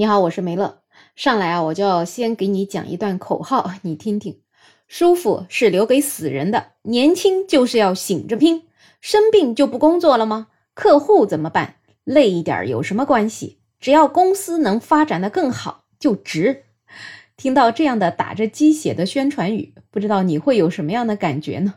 [0.00, 0.82] 你好，我是梅乐。
[1.16, 4.38] 上来啊，我就要先给你讲一段口号，你听听。
[4.86, 8.68] 舒服是留给死人的，年轻就是要醒着拼。
[9.00, 10.46] 生病就不工作了吗？
[10.72, 11.78] 客户怎么办？
[12.04, 13.58] 累一点有什么关系？
[13.80, 16.66] 只要公司能发展的更好，就值。
[17.36, 21.74] 听到这样的打着鸡血的宣传语，不知道你会有什么样的感觉呢？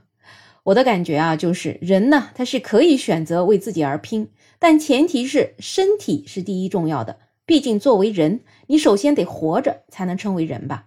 [0.62, 4.30] 我的感觉啊，就是人呢，他是可以选择为自己而拼，
[4.60, 7.18] 但前提是身体是第一重要的。
[7.46, 10.86] 毕竟，作为人，你首先得活着，才能称为人吧。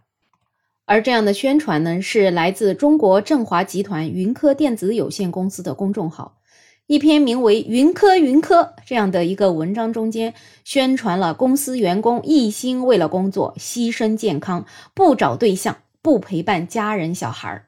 [0.87, 6.39] 而这样的宣传呢，是来自中国振华集团云科电子有限公司的公众号
[6.87, 10.35] 一篇名为《云科云科》这样的一个文章中间，
[10.65, 17.67] 宣传了公司员工一心为了工作，牺牲健康，不找对象，不陪伴家人小孩儿。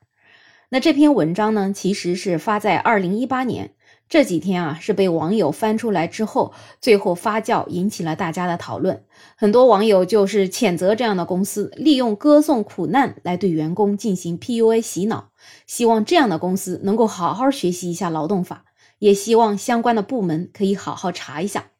[0.68, 3.70] 那这篇文章呢，其实是发在二零一八年。
[4.08, 9.02] 这几天啊，是被网友翻出来之后，最后发酵，引起了大家的讨论。
[9.36, 15.30] 很多网友就是谴责这样的公司利用歌颂苦难来对员工进行 PUA 洗脑，
[15.66, 18.64] 希望这样的公司能够好好学习一下劳动法，
[19.00, 21.70] 也希望相关的部门可以好好查一下。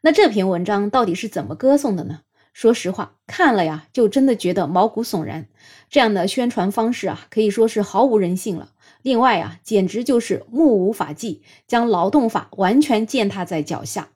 [0.00, 2.20] 那这篇文章到底是怎么歌颂的呢？
[2.54, 5.46] 说实话，看了呀，就真的觉得毛骨悚然。
[5.90, 8.70] 这样的宣传方式啊，可以说是毫无人性了。
[9.08, 14.10] 另外啊，简直就是目无法纪，将劳动法完全践踏在脚下。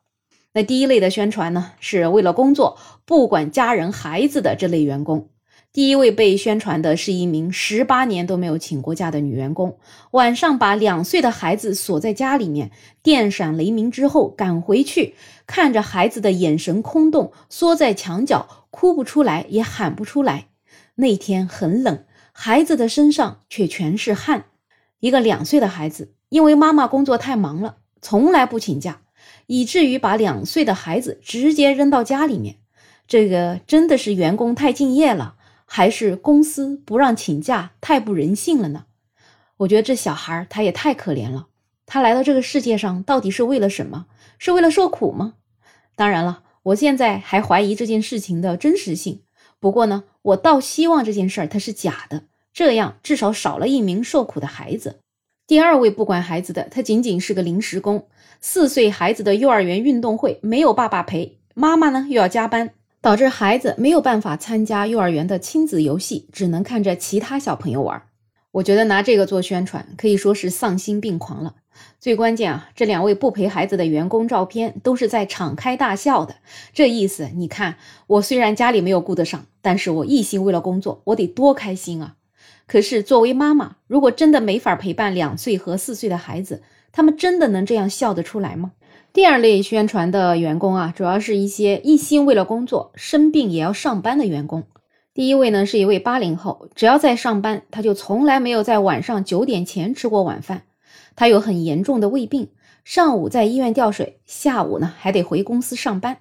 [0.52, 2.76] 那第一类的宣传呢，是为了工作
[3.06, 5.30] 不管家人孩子的这类员工。
[5.72, 9.78] 第一位被宣传的是一名十八年都没有请过假的女员工，
[10.10, 12.70] 晚上把两岁的孩子锁在家里面，
[13.02, 15.14] 电闪雷鸣之后赶回去，
[15.46, 20.48] 看着孩子的眼神空洞，缩在墙角，哭不出来也喊不出来。
[20.96, 24.44] 那天很冷，孩子的身上却全是汗。
[25.02, 29.02] 一个两岁的孩子，因为妈妈工作太忙了，从来不请假，
[29.48, 32.58] 以至于把两岁的孩子直接扔到家里面。
[33.08, 38.84] 这个真的是员工太敬业了，还是公司不让请假太不人性了呢？
[39.56, 41.48] 我觉得这小孩他也太可怜了。
[41.84, 44.06] 他来到这个世界上到底是为了什么？
[44.38, 45.34] 是为了受苦吗？
[45.96, 49.22] 当然了，我现在还怀疑这件事情的真实性。
[49.58, 52.26] 不过呢，我倒希望这件事儿它是假的。
[52.52, 54.98] 这样至少少了一名受苦的孩子。
[55.46, 58.06] 第二位不管孩子的，他仅仅是个临时工。
[58.40, 62.70] 四岁孩子的幼儿园运动会没有爸爸陪，妈妈呢又要加班，
[63.00, 68.02] 导致孩子没有办法参加幼儿园的亲子游戏，只能看着其他小朋友玩。
[68.52, 71.54] 我觉得拿这个做宣传可以说是丧心病狂了。
[71.98, 76.36] 最关键啊，这两位不陪孩子的员工照片都是在敞开大笑的，
[76.72, 77.76] 这意思你看，
[78.06, 82.16] 我虽然家里没有顾得上，但是我一心为了工作，我得多开心啊！
[82.72, 88.72] 可是，作为妈妈，如果真的没法陪伴两岁和四岁的孩子，他们真的能这样笑得出来吗？
[89.12, 94.62] 第二类宣传的员工啊，主要是一些一心为了工作、生病也要上班的员工。
[95.12, 100.62] 第一位呢，是一位八零后，只要在上班，他就从来没有在晚上九点前吃过晚饭。
[101.14, 102.48] 他有很严重的胃病，
[102.84, 106.16] 上午在医院吊水，下午呢还得回公司上班。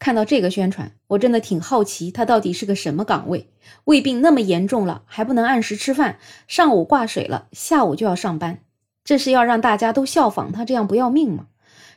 [0.00, 3.50] 看到这个宣传，我真的挺好奇，他到底是个什么岗位？
[3.84, 6.18] 胃病那么严重了，还不能按时吃饭，
[6.48, 8.60] 上午挂水了，下午就要上班，
[9.04, 11.48] 这是要让大家都效仿他这样不要命吗？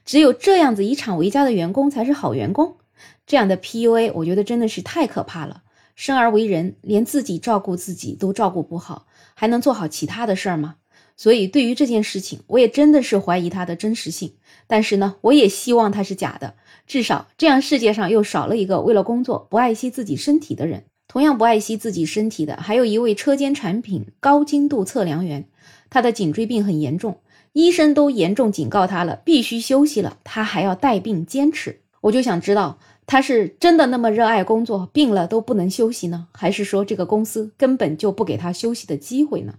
[0.04, 2.76] 只有这样子以厂为家的员工才是好员工？
[3.26, 5.64] 这样的 PUA，我觉得真的是太可怕了。
[5.96, 10.76] 生而为人，连自己照顾自己都照顾不好，还能做好其他的事儿吗？
[11.24, 14.34] 所以，对于这件事情，我也真的是怀疑它的真实性。
[14.68, 20.84] 但是呢，我也希望它是假的，至少这样世界上又少了一个为了工作不爱惜自己身体的人。
[21.08, 25.48] 同样不爱惜自己身体的，还有一位车间产品高精度测量员，
[25.90, 27.20] 他的颈椎病很严重，
[27.54, 31.80] 医生都严重警告他了，必须休息了，他还要带病坚持。
[32.02, 39.54] 我就想知道，他是真的那么热爱工作，病了都不能休息呢，还是说这个公司根本就不给他休息的机会呢？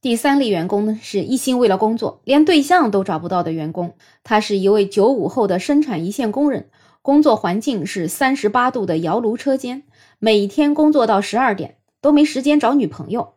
[0.00, 3.94] 第三类员工呢，是一心为了工作，连对象都找不到的员工。
[4.22, 6.68] 他是一位九五后的生产一线工人，
[7.02, 9.82] 工作环境是三十八度的窑炉车间，
[10.20, 13.30] 每天工作到十二点，都没时间找女朋友。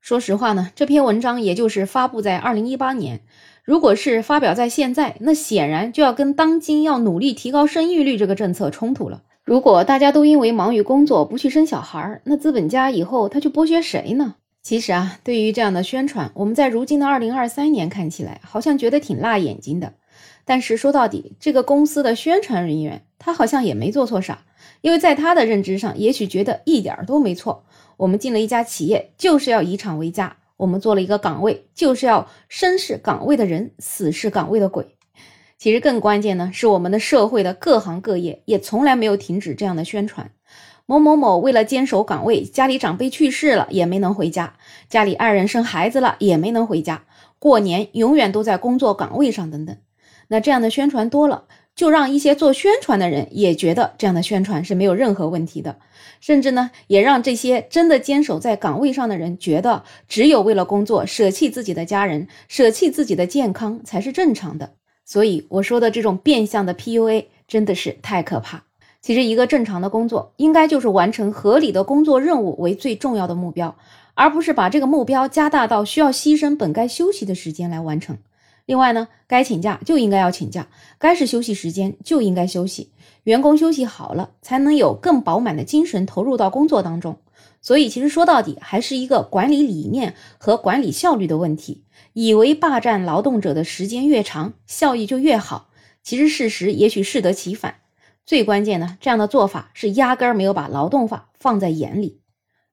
[0.00, 3.20] 说实话呢，这篇文章也就是发布在二零一八年，
[3.62, 9.24] 如果是发表在现在，那显然就要跟当今要努力提高生育率这个政策冲突了。
[9.44, 14.36] 如果大家都因为忙于工作不去生小孩儿，那资本家以后他去剥削谁呢？
[14.66, 19.94] 其实啊，对于这样的宣传，我们在如今的二零二三年看起来，好像觉得挺辣眼睛的。
[20.44, 24.44] 但是说到底，这个公司的宣传人员，他好像也没做错啥，
[24.80, 27.64] 因为在他的认知上，也许觉得一点都没错。
[27.96, 34.96] 我们进了一家企业，就是要以厂为家；我们做了一个岗位，就是要生是岗位的人，死是岗位的鬼。
[35.56, 40.32] 其实更关键呢，是我们的社会的各行各业也从来没有停止这样的宣传。
[40.88, 44.54] 某某某为了坚守岗位，家里长辈去世了也没能回家，
[44.88, 47.02] 家里爱人生孩子了也没能回家，
[47.40, 49.76] 过年永远都在工作岗位上等等。
[50.28, 51.44] 那这样的宣传多了，
[51.74, 55.78] 就让一些做宣传的人也觉得这样的宣传是没有任何问题的，
[56.20, 64.74] 甚至呢，也让这些真的坚守在岗位上的人觉得，只有为了工作舍弃自己的家人，舍弃自己的健康才是正常的。
[65.04, 68.65] 所以我说的这种变相的 PUA 真的是太可怕。
[69.06, 73.76] 其实一个正常的工作，应该就是完成合理的工作任务为最重要的目标，
[74.14, 78.18] 而不是把这个目标加大到需要牺牲本该休息的时间来完成。
[78.64, 80.66] 另外呢，该请假就应该要请假，
[80.98, 82.90] 该是休息时间就应该休息。
[83.22, 87.18] 员工休息好了，才能有更饱满的精神投入到工作当中。
[87.62, 91.84] 所以，其实说到底还是一个管理理念和管理效率的问题。
[92.12, 95.68] 以为霸占劳动者的时间越长，效益就越好，
[96.02, 97.76] 其实事实也许适得其反。
[98.26, 102.20] 最关键呢，这样的做法是压根儿没有把劳动法放在眼里。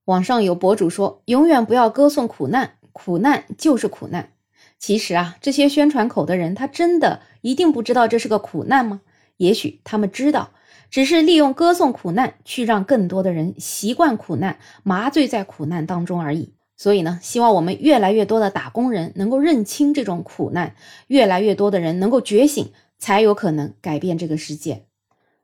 [0.06, 4.32] 网上有博主说：“永远不要歌颂苦难，苦难就是苦难。”
[4.80, 9.02] 其实啊，这些宣传口的人，他真的一定不知道这是个苦难吗？
[9.38, 10.50] 也许他们知道，
[10.90, 16.54] 只是利用歌颂苦难去让更多的人习惯苦难，麻醉在苦难当中而已。
[16.76, 24.88] 所以呢，希望我们越来越多的打工人能够认清这种苦难，越来越多的人能够觉醒，才有可能改变这个世界。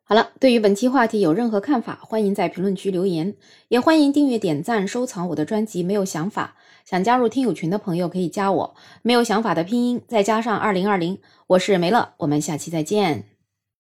[0.09, 3.35] 好了，对于本期话题有任何看法，欢迎在评论区留言，
[3.67, 5.83] 也欢迎订阅、点赞、收藏我的专辑。
[5.83, 8.75] 没有想法，想加入听友群的朋友可以加我。
[9.03, 13.25] 没有想法的拼音再加上二零二零，我是梅乐，我们下期再见。